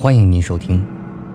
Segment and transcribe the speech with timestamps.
[0.00, 0.86] 欢迎您收听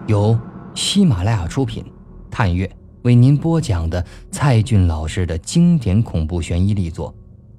[0.07, 0.39] 由
[0.73, 1.83] 喜马拉雅出品、
[2.31, 2.69] 探月
[3.01, 7.13] 为您播讲的蔡骏老师的经典恐怖悬疑力作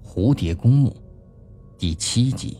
[0.08, 0.88] 《蝴蝶公墓》
[1.76, 2.56] 第七集。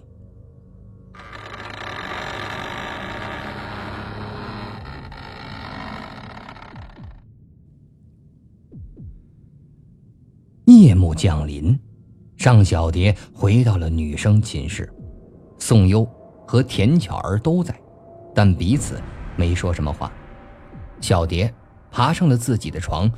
[10.66, 11.80] 夜幕降临，
[12.36, 14.92] 尚小蝶回到了女生寝室，
[15.58, 16.06] 宋优
[16.46, 17.74] 和田巧儿都在。
[18.34, 19.00] 但彼此
[19.36, 20.10] 没说什么话。
[21.00, 21.52] 小蝶
[21.90, 23.10] 爬上了自己的床，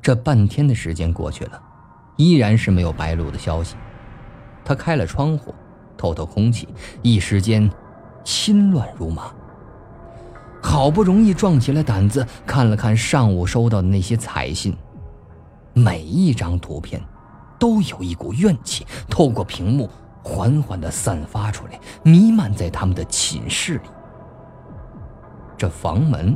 [0.00, 1.60] 这半天的时间过去了，
[2.16, 3.74] 依然是没有白露的消息。
[4.64, 5.54] 他开了窗户，
[5.96, 6.68] 透透空气，
[7.02, 7.68] 一时间
[8.22, 9.32] 心乱如麻。
[10.62, 14.76] 好不容易壮起了胆子，看了看上午收到的那些彩信，
[15.72, 17.02] 每一张图片
[17.58, 19.88] 都有一股怨气透过屏幕
[20.22, 23.88] 缓缓地散发出来，弥漫在他们的寝室里。
[25.60, 26.34] 这房门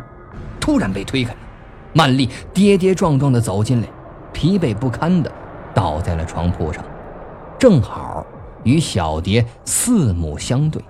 [0.61, 1.39] 突然被推开了，
[1.95, 3.89] 曼丽跌跌撞撞地走进来，
[4.35, 5.33] 疲惫不堪地
[5.73, 6.85] 倒在了床铺上，
[7.59, 8.27] 正好
[8.65, 10.85] 与小蝶四目相对。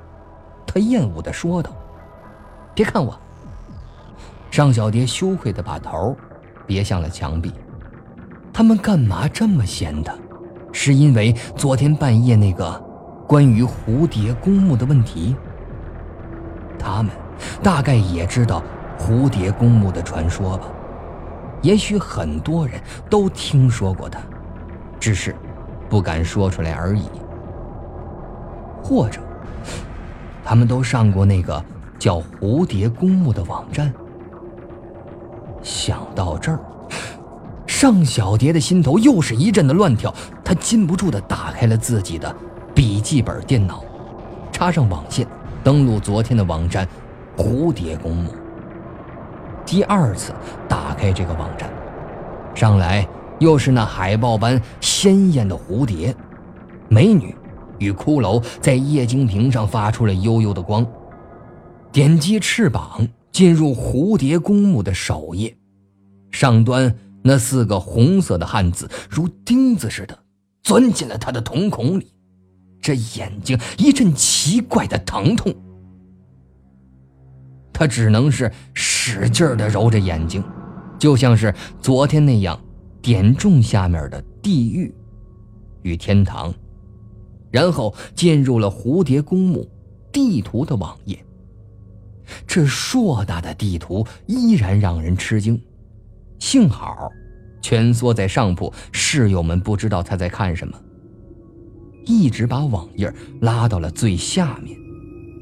[0.67, 1.71] 她厌恶地说道
[2.75, 3.17] ：“别看我。”
[4.51, 6.17] 尚小蝶羞愧地把头
[6.67, 7.53] 别向了墙壁。
[8.53, 10.13] 他们干嘛这么闲的？
[10.73, 12.73] 是因为昨天半夜那个
[13.29, 15.37] 关于蝴蝶公墓的问题？
[16.77, 17.13] 他们。
[17.63, 18.63] 大概也知道
[18.99, 20.67] 蝴蝶公墓的传说吧，
[21.63, 24.21] 也许很多人都听说过它，
[25.01, 25.35] 只是
[25.89, 27.05] 不敢说出来而已。
[28.83, 29.21] 或者，
[30.45, 31.65] 他们都上过那个
[31.99, 33.93] 叫蝴蝶公墓的网站。
[35.63, 36.61] 想到这儿，
[37.67, 42.35] 尚小蝶的心头又是一阵的乱跳，她禁不住的打开了自己的
[42.75, 43.83] 笔记本电脑，
[44.53, 45.27] 插上网线，
[45.63, 46.87] 登录昨天的网站。
[47.37, 48.31] 蝴蝶公墓。
[49.67, 50.33] 第二次
[50.69, 51.71] 打开这个网站，
[52.55, 53.07] 上来
[53.39, 56.15] 又是那海报般鲜艳的蝴蝶，
[56.89, 57.35] 美女
[57.79, 60.87] 与骷髅在液晶屏上发出了幽幽的光。
[61.91, 65.57] 点击翅膀进入蝴蝶公墓的首页，
[66.31, 70.19] 上端那四个红色的汉字如钉子似的
[70.63, 72.13] 钻进了他的瞳孔里，
[72.83, 75.55] 这眼睛一阵奇怪的疼痛。
[77.85, 80.43] 他只能是使劲的揉着眼睛，
[80.99, 82.59] 就像是昨天那样，
[83.03, 84.91] 点中下面的地狱
[85.83, 86.55] 与天堂，
[87.51, 89.71] 然后进入了蝴蝶公墓
[90.11, 91.23] 地图的网页。
[92.47, 95.61] 这硕大的地图依然让人吃惊，
[96.39, 97.13] 幸好
[97.61, 100.75] 蜷缩在上铺室友们不知道他在看什么，
[102.07, 103.13] 一直把网页
[103.43, 104.75] 拉到了最下面。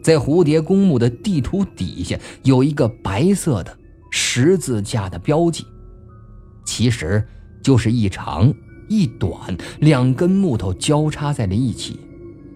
[0.02, 3.78] 在蝴蝶公墓的地图底下有一个白色的
[4.10, 5.64] 十字架的标记，
[6.66, 7.26] 其实
[7.62, 8.52] 就是一长
[8.88, 12.00] 一短两根木头交叉在了一起，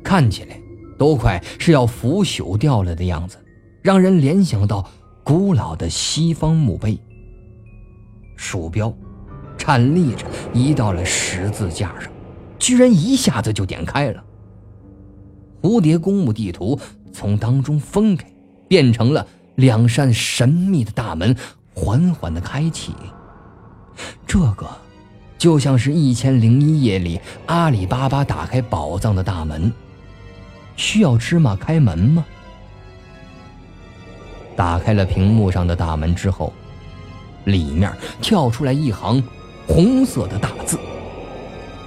[0.02, 0.60] 看起来
[0.98, 3.38] 都快是要腐朽掉了的样子，
[3.80, 4.86] 让人联想到
[5.22, 6.98] 古老的西方墓碑。
[8.36, 8.92] 鼠标
[9.56, 12.10] 颤栗着移到了十字架上，
[12.58, 14.22] 居然一下子就点开了
[15.62, 16.78] 蝴蝶公墓地图。
[17.16, 18.26] 从当中分开，
[18.68, 21.34] 变成了两扇神秘的大门，
[21.74, 22.92] 缓缓的开启。
[24.26, 24.68] 这个，
[25.38, 29.72] 就像是一千零一夜里阿里巴巴打开宝藏的大门。
[30.76, 32.22] 需要芝麻开门吗？
[34.54, 36.52] 打开了屏幕上的大门之后，
[37.44, 37.90] 里面
[38.20, 39.24] 跳出来一行
[39.66, 40.78] 红色的大字：“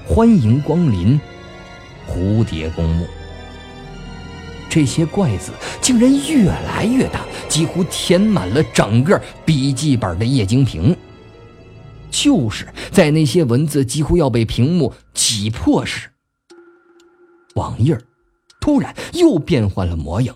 [0.09, 1.21] 欢迎光临
[2.07, 3.05] 蝴蝶公墓。”
[4.69, 10.95] 这些怪字竟然越来越大，几乎填满了整个笔记本的液晶屏。
[12.11, 16.09] 就是在那些文字几乎要被屏幕挤破时，
[17.55, 17.97] 网页
[18.59, 20.35] 突然又变换了模样，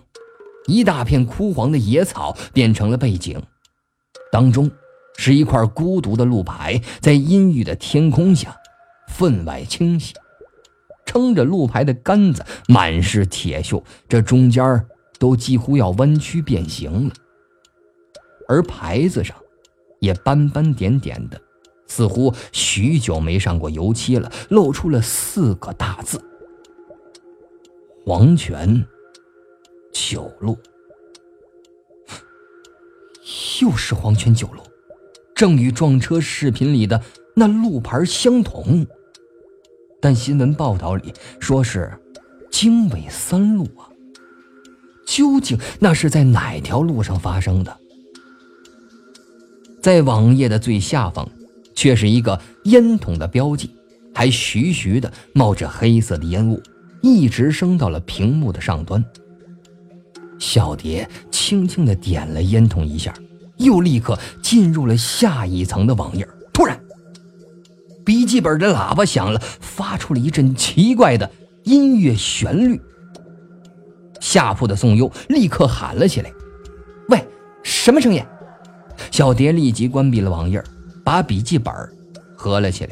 [0.66, 3.42] 一大片枯黄的野草变成了背景，
[4.30, 4.70] 当中
[5.16, 8.56] 是一块孤独的路牌，在阴郁的天空下
[9.08, 10.14] 分外清晰。
[11.06, 14.86] 撑着路牌的杆子满是铁锈，这中间
[15.18, 17.14] 都几乎要弯曲变形了。
[18.48, 19.36] 而牌子上
[20.00, 21.40] 也斑斑点点的，
[21.86, 26.22] 似乎许久没上过油漆了，露出了四个大字
[28.04, 28.84] ：“黄泉
[29.92, 30.58] 九路。”
[33.62, 34.60] 又是黄泉九路，
[35.34, 37.00] 正与撞车视频里的
[37.34, 38.86] 那路牌相同。
[40.04, 41.90] 但新闻报道里说是
[42.50, 43.88] 经纬三路啊，
[45.06, 47.74] 究竟那是在哪条路上发生的？
[49.80, 51.26] 在网页的最下方，
[51.74, 53.74] 却是一个烟筒的标记，
[54.14, 56.62] 还徐徐的冒着黑色的烟雾，
[57.00, 59.02] 一直升到了屏幕的上端。
[60.38, 63.14] 小蝶轻轻的点了烟筒一下，
[63.56, 66.28] 又立刻进入了下一层的网页。
[66.52, 66.78] 突然，
[68.04, 71.30] 笔记本的喇叭响了，发出了一阵奇怪的
[71.64, 72.80] 音乐旋律。
[74.20, 76.32] 下铺的宋优立刻喊了起来
[77.08, 77.24] ：“喂，
[77.62, 78.22] 什么声音？”
[79.10, 80.62] 小蝶立即关闭了网页，
[81.04, 81.72] 把笔记本
[82.36, 82.90] 合了起来。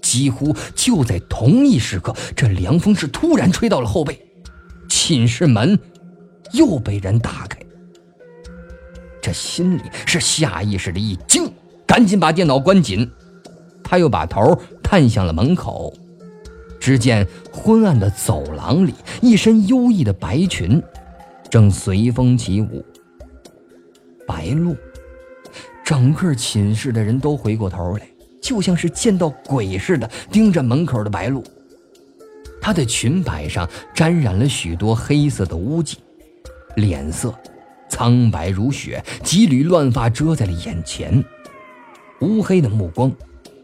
[0.00, 4.20] 几乎就在同一时刻，这凉风是突然吹到了后背，
[4.88, 5.78] 寝室门
[6.52, 7.58] 又被人打开。
[9.20, 11.50] 这心里是下意识的一惊，
[11.86, 13.10] 赶紧把电脑关紧。
[13.94, 15.94] 他又把头探向了门口，
[16.80, 18.92] 只见昏暗的走廊里，
[19.22, 20.82] 一身优异的白裙
[21.48, 22.84] 正随风起舞。
[24.26, 24.74] 白露。
[25.84, 28.08] 整个寝室的人都回过头来，
[28.42, 31.44] 就像是见到鬼似的盯着门口的白露。
[32.60, 35.98] 她的裙摆上沾染了许多黑色的污迹，
[36.74, 37.32] 脸色
[37.88, 41.24] 苍白如雪，几缕乱发遮在了眼前。
[42.22, 43.12] 乌黑的目光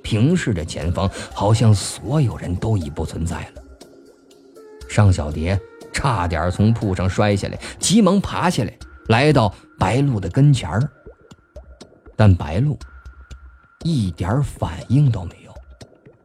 [0.02, 3.62] 平视着前方，好像所有人都已不存在了。
[4.88, 5.58] 尚小蝶
[5.92, 10.90] 差点从铺上摔下来，急忙爬下来，来到白露的跟前儿。
[12.16, 12.78] 但白露
[13.84, 15.54] 一点反应都没有，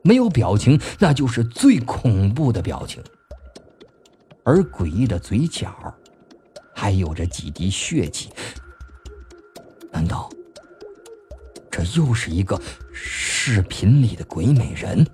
[0.02, 3.02] 没有表情，那就是最恐怖的表情。
[4.44, 5.74] 而诡异的嘴角
[6.74, 8.30] 还有着几滴血迹，
[9.92, 10.30] 难道
[11.76, 12.58] 这又是一个
[12.94, 15.06] 视频里的鬼美人？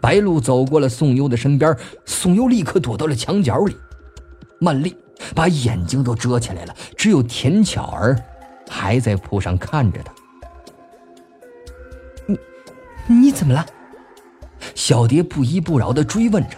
[0.00, 3.76] 白露走过了宋优的身边，宋优立刻躲到了墙角里，
[4.60, 4.96] 曼丽
[5.34, 8.16] 把眼睛都遮起来了，只有田巧儿。
[8.68, 10.12] 还在铺上看着他，
[12.26, 12.38] 你
[13.06, 13.64] 你怎么了？
[14.74, 16.56] 小蝶不依不饶的追问着。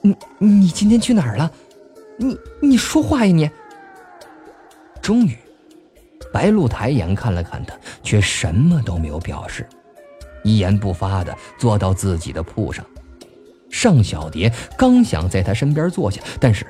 [0.00, 1.50] 你你今天去哪儿了？
[2.16, 3.50] 你你说话呀你！
[5.02, 5.36] 终于，
[6.32, 9.66] 白露抬眼看了看他，却什么都没有表示，
[10.42, 12.84] 一言不发的坐到自己的铺上。
[13.68, 16.66] 尚小蝶刚想在他身边坐下，但是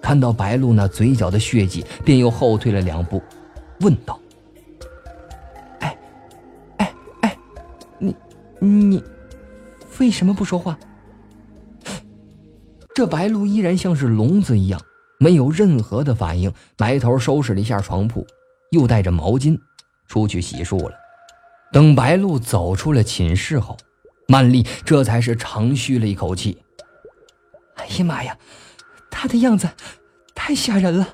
[0.00, 3.20] 看到白露那嘴角的血迹，便又后退了两步。
[3.80, 4.18] 问道
[5.80, 5.98] ：“哎，
[6.78, 7.36] 哎哎，
[7.98, 8.14] 你
[8.60, 9.02] 你
[9.98, 10.78] 为什么不说话？”
[12.94, 14.80] 这白露依然像是聋子一样，
[15.18, 18.26] 没有任何的反应，埋头收拾了一下床铺，
[18.70, 19.58] 又带着毛巾
[20.06, 20.94] 出去洗漱了。
[21.72, 23.76] 等白露走出了寝室后，
[24.26, 26.58] 曼丽这才是长吁了一口气
[27.76, 28.36] ：“哎呀妈呀，
[29.10, 29.68] 他的样子
[30.34, 31.08] 太吓人了！”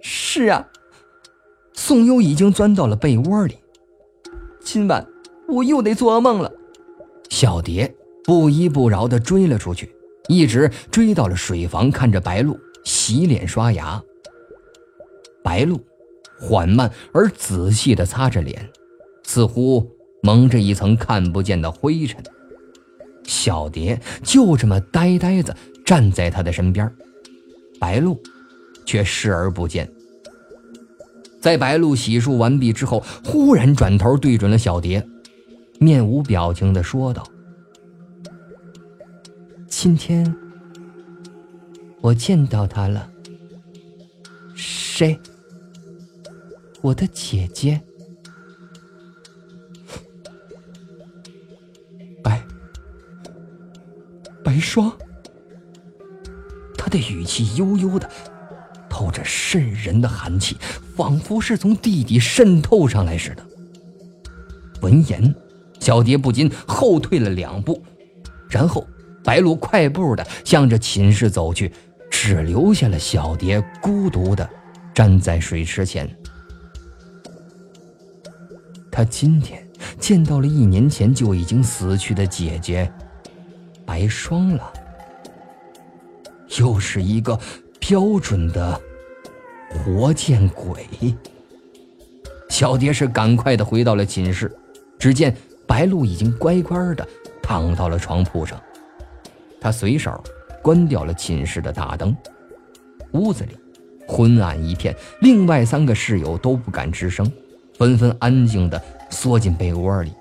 [0.00, 0.68] 是啊。
[1.72, 3.58] 宋优已经钻到了被窝里，
[4.60, 5.06] 今晚
[5.46, 6.50] 我又得做噩梦了。
[7.28, 9.94] 小蝶不依不饶地追了出去，
[10.26, 14.02] 一直追到了水房，看着白露洗脸刷牙。
[15.44, 15.80] 白露
[16.38, 18.68] 缓慢而仔细地擦着脸，
[19.22, 19.90] 似乎
[20.22, 22.22] 蒙着一层看不见的灰尘。
[23.24, 26.90] 小蝶就这么呆呆地站在他的身边，
[27.80, 28.20] 白露
[28.84, 29.90] 却视而不见。
[31.40, 35.06] 在白露洗漱完毕之后，忽然转头对准了小蝶，
[35.78, 37.26] 面无表情的说道
[39.66, 40.34] ：“今天
[42.00, 43.10] 我见到他了。
[44.54, 45.18] 谁？
[46.86, 47.80] 我的姐姐。
[52.22, 52.40] 白
[54.44, 54.92] 白霜。”
[56.78, 58.08] 他的语气悠悠的。
[58.88, 60.56] 透着渗人的寒气，
[60.96, 63.44] 仿佛是从地底渗透上来似的。
[64.80, 65.34] 闻言，
[65.80, 67.82] 小蝶不禁后退了两步，
[68.48, 68.86] 然后
[69.22, 71.70] 白露快步的向着寝室走去，
[72.10, 74.48] 只留下了小蝶孤独的
[74.94, 76.08] 站在水池前。
[78.96, 79.62] 他今天
[80.00, 82.90] 见到了一年前就已经死去的姐姐
[83.84, 84.72] 白霜了，
[86.58, 87.38] 又是一个。
[87.78, 88.80] 标准的
[89.68, 90.84] 活见鬼！
[92.48, 94.50] 小蝶是赶快的回到了寝室，
[94.98, 95.36] 只见
[95.68, 97.06] 白露已经乖乖的
[97.40, 98.60] 躺到了床铺上。
[99.60, 100.20] 他随手
[100.60, 102.16] 关掉了寝室的大灯，
[103.12, 103.56] 屋子里
[104.08, 104.92] 昏暗一片。
[105.20, 107.30] 另外三个室友都不敢吱声，
[107.78, 110.12] 纷纷安静的缩进被窝里。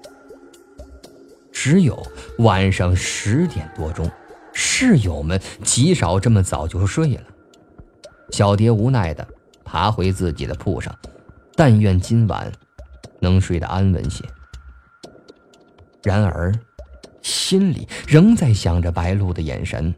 [1.52, 2.02] 只有
[2.40, 4.10] 晚上十点多钟。
[4.58, 7.24] 室友们极少这么早就睡了。
[8.30, 9.28] 小蝶无奈的
[9.66, 10.98] 爬回自己的铺上，
[11.56, 12.50] 但愿今晚
[13.20, 14.24] 能睡得安稳些。
[16.02, 16.54] 然而，
[17.22, 19.94] 心里仍在想着白露的眼神。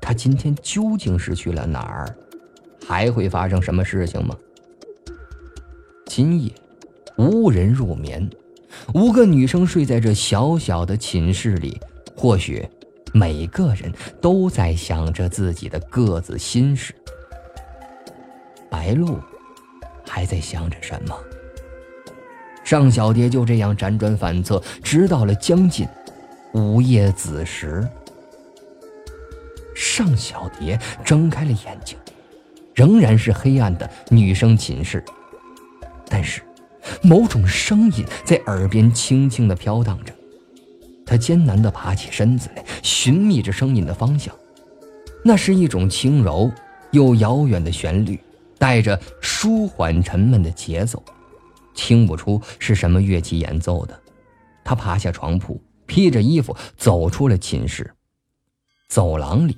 [0.00, 2.16] 他今天究竟是去了哪儿？
[2.86, 4.36] 还会发生什么事情吗？
[6.18, 6.50] 今夜
[7.16, 8.28] 无人入眠，
[8.92, 11.80] 五个女生睡在这小小的寝室里，
[12.16, 12.68] 或许
[13.12, 16.92] 每个人都在想着自己的各自心事。
[18.68, 19.20] 白露
[20.08, 21.16] 还在想着什么？
[22.64, 25.86] 尚小蝶就这样辗转反侧，直到了将近
[26.52, 27.88] 午夜子时。
[29.72, 31.96] 尚小蝶睁开了眼睛，
[32.74, 35.00] 仍然是黑暗的女生寝室，
[36.08, 36.42] 但是
[37.02, 40.14] 某种声音在耳边轻轻的飘荡着。
[41.04, 44.34] 他艰难地爬起身子来，寻觅着声音的方向。
[45.24, 46.50] 那是一种轻柔
[46.90, 48.18] 又遥远的旋律，
[48.58, 51.02] 带着舒缓沉闷的节奏。
[51.74, 53.98] 听不出是什么乐器演奏的，
[54.64, 57.90] 他爬下床铺，披着衣服走出了寝室。
[58.88, 59.56] 走廊里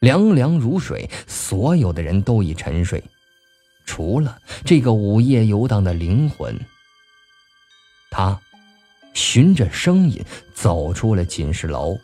[0.00, 3.02] 凉凉如水，所有的人都已沉睡，
[3.90, 6.56] 除了这个午夜游荡的灵魂。
[8.08, 8.40] 他
[9.14, 11.98] 循着声音走出了寝室楼，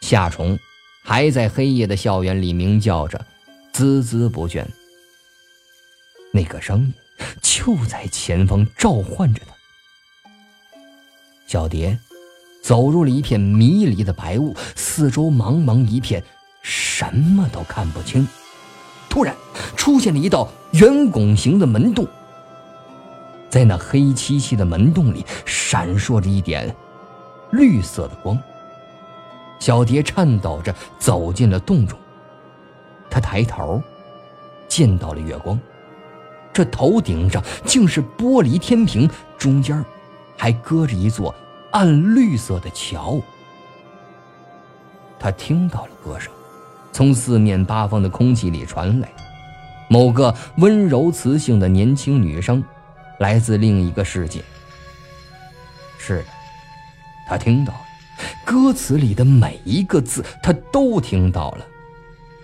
[0.00, 0.56] 夏虫
[1.02, 3.26] 还在黑夜的校园里鸣叫着，
[3.72, 4.64] 孜孜不倦。
[6.32, 6.94] 那个声音。
[7.40, 9.54] 就在前方召唤着他。
[11.46, 11.96] 小蝶
[12.62, 16.24] 走入了一片迷离的白雾，四周茫茫一片，
[16.62, 18.26] 什么都看不清。
[19.12, 19.36] 突然，
[19.76, 22.06] 出现了一道圆拱形的门洞，
[23.50, 26.74] 在那黑漆漆的门洞里，闪烁着一点
[27.50, 28.38] 绿色的光。
[29.60, 31.98] 小蝶颤抖着走进了洞中，
[33.10, 33.82] 她抬头，
[34.66, 35.60] 见到了月光。
[36.50, 39.84] 这头顶上竟是玻璃天平，中间
[40.38, 41.34] 还搁着一座
[41.72, 43.20] 暗绿色的桥。
[45.18, 46.32] 他听到了歌声，
[46.92, 49.08] 从四面八方的空气里传来。
[49.88, 52.62] 某个温柔磁性的年轻女声，
[53.18, 54.40] 来自另一个世界。
[55.98, 56.26] 是的，
[57.28, 57.80] 他听到了，
[58.44, 61.66] 歌词里的每一个字，他都听到了。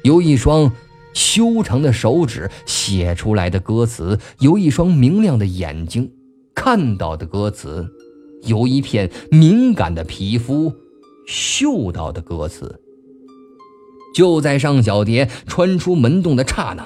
[0.02, 0.72] 有一双。
[1.14, 6.12] 修长的手指写出来的歌词，有一双明亮的眼睛
[6.54, 7.88] 看到的歌词，
[8.44, 10.72] 有一片敏感的皮肤
[11.26, 12.80] 嗅到的歌词。
[14.18, 16.84] 就在尚小蝶穿出门洞的刹那，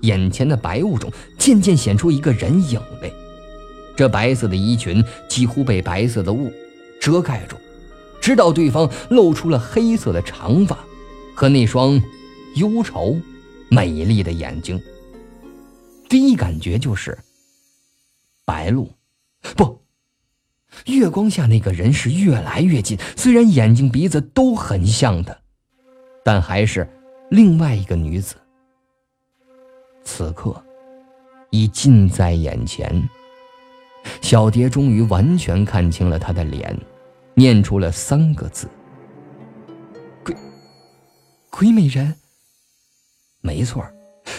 [0.00, 1.08] 眼前的白雾中
[1.38, 3.08] 渐渐显出一个人影来。
[3.94, 6.52] 这白色的衣裙几乎被白色的雾
[7.00, 7.54] 遮盖住，
[8.20, 10.76] 直到对方露出了黑色的长发
[11.36, 12.02] 和那双
[12.56, 13.16] 忧愁。
[13.70, 14.82] 美丽的眼睛。
[16.08, 17.16] 第一感觉就是
[18.44, 18.90] 白鹿，
[19.56, 19.82] 不，
[20.86, 22.98] 月光下那个人是越来越近。
[23.16, 25.42] 虽然眼睛鼻子都很像的，
[26.26, 26.84] 但还是
[27.30, 28.34] 另外一个女子。
[30.02, 30.60] 此刻
[31.50, 33.08] 已近在眼前，
[34.20, 36.76] 小蝶终于完全看清了他的脸，
[37.34, 38.68] 念出了三个字
[40.26, 40.34] ：“鬼，
[41.48, 42.12] 鬼美人。”
[43.40, 43.86] 没错，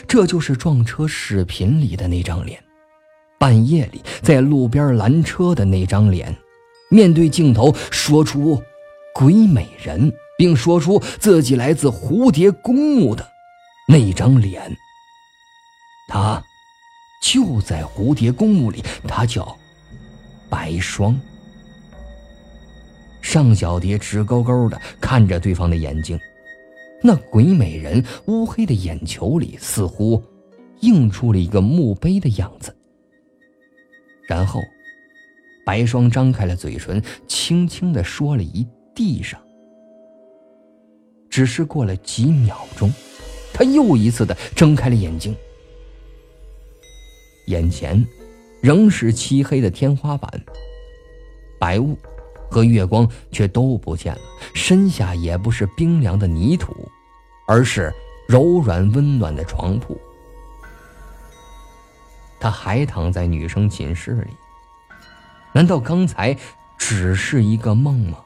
[0.09, 2.61] 这就是撞车视频里的那张脸。
[3.39, 6.35] 半夜里在路边拦车的那张脸，
[6.89, 8.61] 面对镜头说出
[9.15, 13.27] “鬼美人”，并说出自己来自蝴蝶公墓的
[13.87, 14.75] 那张脸。
[16.07, 16.41] 他
[17.21, 19.57] 就在蝴蝶公墓里，他叫
[20.49, 21.19] 白霜。
[23.21, 26.17] 尚小蝶直勾勾的看着对方的眼睛。
[27.03, 30.23] 那鬼美人乌黑的眼球里似乎
[30.79, 32.75] 映出了一个墓碑的样子。
[34.27, 34.61] 然后，
[35.65, 38.65] 白霜张开了嘴唇，轻轻的说了一
[38.95, 39.39] 地上。
[41.37, 42.91] 只是过了几秒钟，
[43.53, 45.35] 他又一次的睁开了眼睛，
[47.45, 48.03] 眼前
[48.59, 50.31] 仍是漆黑的天花板，
[51.59, 51.95] 白雾。
[52.49, 54.21] 和月光却都不见了，
[54.55, 56.73] 身下也不是冰凉的泥土，
[57.47, 57.93] 而是
[58.27, 59.95] 柔软温暖的床铺。
[62.39, 64.31] 他还躺在女生寝室里，
[65.53, 66.35] 难道刚才
[66.79, 68.17] 只是一个梦吗？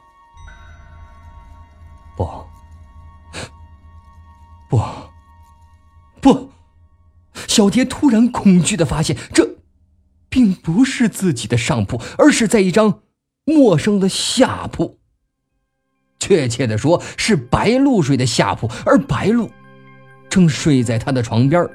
[7.52, 9.56] 小蝶突然恐惧的发现，这
[10.30, 13.00] 并不是自己的上铺，而是在一张。
[13.44, 14.98] 陌生的下铺，
[16.18, 19.50] 确切的说，是白露睡的下铺，而白露
[20.30, 21.68] 正睡在他的床边。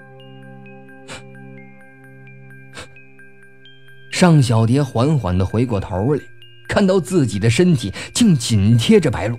[4.10, 6.22] 尚小蝶缓缓的回过头来，
[6.68, 9.38] 看到自己的身体竟紧贴着白露，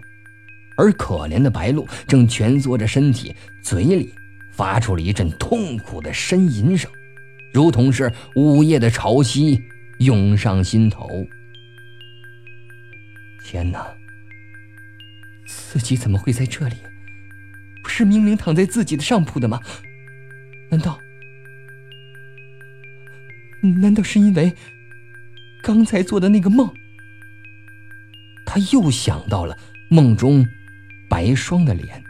[0.76, 4.14] 而可怜的白露正蜷缩着身体，嘴里
[4.58, 6.90] 发出了一阵痛苦的呻吟声，
[7.54, 9.62] 如同是午夜的潮汐
[10.00, 11.08] 涌上心头。
[13.44, 13.86] 天哪！
[15.46, 16.74] 自己怎么会在这里？
[17.84, 19.60] 不是明明躺在自己的上铺的吗？
[20.70, 20.98] 难道？
[23.80, 24.52] 难道是因为
[25.62, 26.68] 刚才做的那个梦？
[28.44, 29.56] 他又想到了
[29.88, 30.44] 梦中
[31.08, 32.02] 白霜的脸，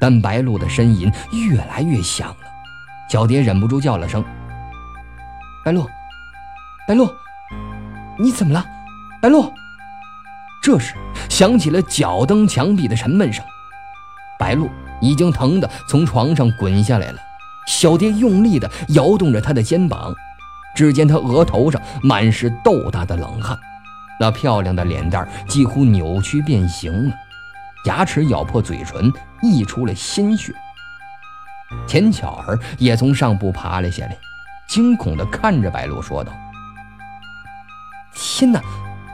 [0.00, 2.36] 但白露的呻吟越来越响了。
[3.10, 4.24] 小蝶忍不住叫了声
[5.64, 5.86] ：“白露，
[6.86, 7.10] 白露，
[8.18, 8.64] 你怎么了？
[9.20, 9.52] 白露！”
[10.62, 10.94] 这时
[11.28, 13.44] 响起了脚蹬墙壁的沉闷声，
[14.38, 14.68] 白露
[15.00, 17.18] 已经疼得从床上滚下来了。
[17.66, 20.14] 小蝶用力地摇动着她的肩膀。
[20.76, 23.58] 只见他额头上满是豆大的冷汗，
[24.20, 27.14] 那漂亮的脸蛋几乎扭曲变形了，
[27.86, 29.12] 牙齿咬破嘴唇，
[29.42, 30.52] 溢出了鲜血。
[31.86, 34.16] 钱巧儿也从上铺爬了下来，
[34.68, 36.32] 惊恐地看着白露，说道
[38.14, 38.60] ：“天哪，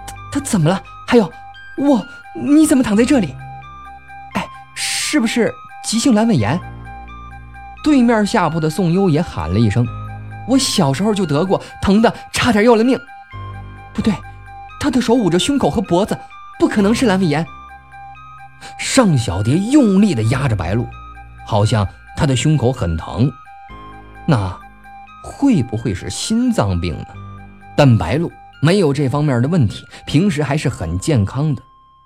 [0.07, 0.81] 他他怎么了？
[1.07, 1.31] 还有，
[1.77, 3.35] 我你怎么躺在这里？
[4.35, 5.53] 哎，是不是
[5.85, 6.61] 急性阑尾炎？”
[7.83, 9.87] 对面下铺的宋优也喊了一声。
[10.47, 12.99] 我小时候就得过，疼的差点要了命。
[13.93, 14.15] 不对，
[14.81, 16.17] 他的手捂着胸口和脖子，
[16.59, 17.45] 不可能是阑尾炎。
[18.79, 20.87] 尚小蝶用力地压着白露，
[21.47, 23.31] 好像他的胸口很疼。
[24.27, 24.59] 那
[25.23, 27.07] 会不会是心脏病呢？
[27.77, 28.31] 但白露
[28.63, 31.63] 没有这方面的问题，平时还是很健康的。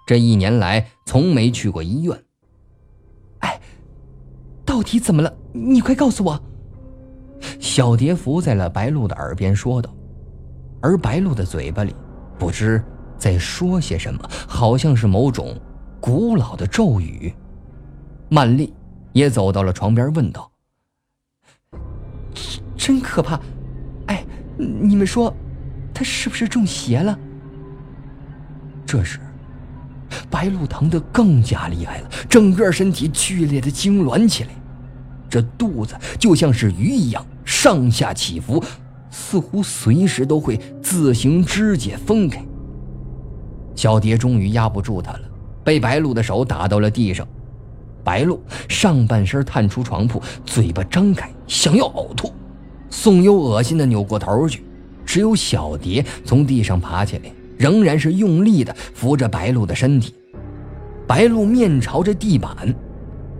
[0.07, 2.19] 这一年来从没去过医院。
[3.41, 3.61] 哎，
[4.65, 5.33] 到底怎么了？
[5.53, 6.43] 你快告诉我。
[7.61, 9.95] 小蝶伏在了白露的耳边说道，
[10.81, 11.95] 而白露的嘴巴里
[12.39, 12.83] 不知
[13.17, 15.57] 在说些什么，好像是某种
[16.01, 17.33] 古老的咒语。
[18.29, 18.75] 曼丽
[19.13, 20.51] 也走到了床边，问道
[22.77, 23.41] ：“真可怕！
[24.07, 24.25] 哎，
[24.57, 25.35] 你们说，
[25.95, 27.19] 他是不是中邪了？”
[28.85, 29.19] 这时，
[30.31, 34.51] 白露疼得更加厉害了，整个身体剧烈的痉挛起来。
[35.31, 38.63] 这肚子就像是鱼一样上下起伏，
[39.11, 42.43] 似乎随时都会自行肢解分开。
[43.75, 45.28] 小蝶终于压不住他了，
[45.69, 47.29] 被白露的手打到了地上。
[48.03, 52.33] 白露上半身探出床铺，嘴巴张开，想要呕吐。
[52.89, 54.65] 宋优恶心的扭过头去，
[55.05, 60.15] 只有小蝶从地上爬起来，仍然是用力的扶着白露的身体。
[61.07, 62.75] 白露面朝着地板，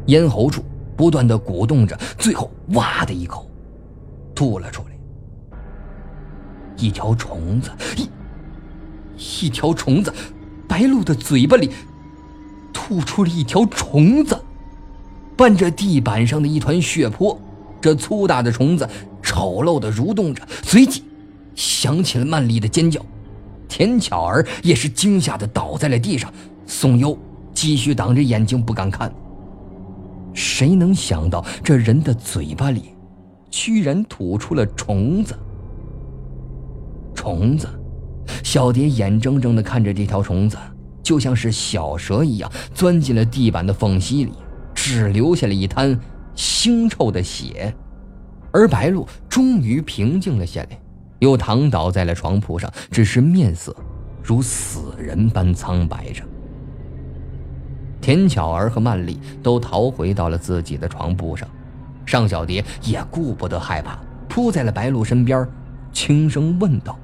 [0.09, 0.63] 咽喉处。
[0.99, 3.49] 不断的鼓动着，最后哇的一口，
[4.35, 4.89] 吐了出来。
[6.77, 10.13] 一条虫子，一一条虫子，
[10.69, 11.71] 白露的嘴巴里
[12.73, 14.39] 吐出了一条虫子，
[15.37, 17.39] 伴着地板上的一团血泊。
[17.81, 18.89] 这粗大的虫子
[19.23, 21.05] 丑陋的蠕动着，随即
[21.55, 23.01] 响起了曼丽的尖叫。
[23.69, 26.33] 田巧儿也是惊吓的倒在了地上。
[26.67, 27.17] 宋优
[27.55, 29.13] 继续挡着眼睛不敢看。
[30.35, 32.91] 谁能想到这人的嘴巴里，
[33.51, 35.35] 居然吐出了虫子？
[37.15, 37.69] 虫子，
[38.43, 40.57] 小蝶眼睁睁地看着这条虫子，
[41.09, 44.33] 就像是小蛇一样钻进了地板的缝隙里，
[44.75, 45.99] 只留下了一滩
[46.37, 47.75] 腥臭的血。
[48.53, 50.79] 而白露终于平静了下来，
[51.21, 53.75] 又躺倒在了床铺上，只是面色
[54.23, 56.23] 如死人般苍白着。
[58.03, 61.49] 田巧儿和曼丽都逃回到了自己的床铺上，
[62.05, 65.49] 尚小蝶也顾不得害怕，扑在了白露身边，
[65.91, 66.99] 轻声问道：“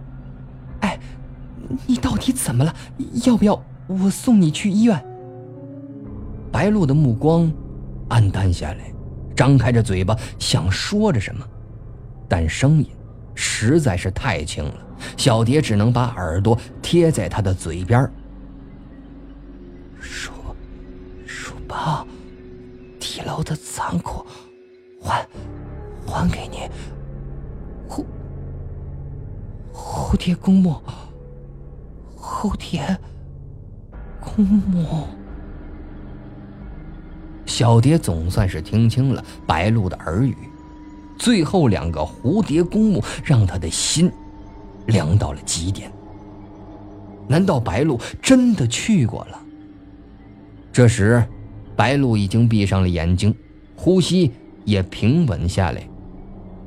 [0.81, 1.01] 哎，
[1.87, 2.75] 你到底怎么了？
[3.25, 5.05] 要不要我送你去医院？”
[6.51, 7.53] 白露的目光
[8.09, 8.93] 暗淡下来，
[9.35, 11.45] 张开着嘴巴想说着什么，
[12.29, 12.87] 但声音
[13.35, 14.75] 实在是太轻了，
[15.17, 18.09] 小蝶只能把耳朵贴在他的嘴边
[19.99, 20.31] 书，
[21.27, 22.07] 书包
[23.01, 24.25] 地牢的仓库
[25.03, 25.27] 还
[26.07, 26.71] 还给你，
[27.89, 28.05] 蝴
[29.73, 30.81] 蝴蝶公墓，
[32.17, 32.97] 蝴蝶。
[34.25, 35.07] 公墓。
[37.47, 40.35] 小蝶总算是听清了白露的耳语，
[41.19, 44.11] 最后两个蝴蝶公墓让他的心
[44.87, 45.93] 凉到了极点。
[47.29, 49.41] 难道白露真的去过了？
[50.73, 51.23] 这时，
[51.77, 53.35] 白露已经闭上了眼睛，
[53.77, 54.33] 呼吸
[54.65, 55.89] 也平稳下来。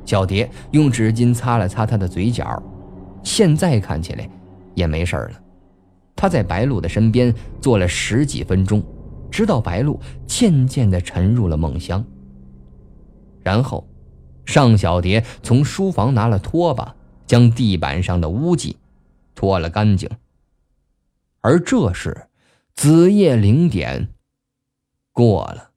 [0.06, 2.62] 小蝶用纸巾擦了擦他的嘴角，
[3.22, 4.26] 现在看起来
[4.74, 5.32] 也没事了。
[6.18, 8.82] 他在白露的身边坐了十几分钟，
[9.30, 12.04] 直到白露渐渐地沉入了梦乡。
[13.40, 13.88] 然后，
[14.44, 18.76] 尚小蝶从书房拿了拖把，将地板上的污迹
[19.36, 20.10] 拖了干净。
[21.40, 22.26] 而这时，
[22.74, 24.08] 子夜零点
[25.12, 25.70] 过了。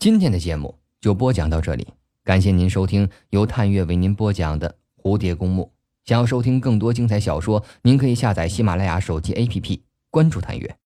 [0.00, 1.86] 今天的节目就播讲到这里，
[2.24, 5.70] 感谢您收听由探月为您播讲的《蝴蝶公墓》。
[6.04, 10.76] 想要收听更多精彩小说，您可以下载喜马拉雅手机 APP，关注探月。